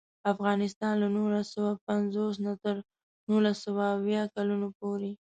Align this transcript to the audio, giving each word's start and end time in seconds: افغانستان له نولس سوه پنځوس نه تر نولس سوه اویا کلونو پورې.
افغانستان 0.33 0.93
له 1.01 1.07
نولس 1.15 1.47
سوه 1.55 1.71
پنځوس 1.87 2.35
نه 2.45 2.53
تر 2.63 2.75
نولس 3.29 3.57
سوه 3.65 3.83
اویا 3.97 4.23
کلونو 4.35 4.67
پورې. 4.79 5.11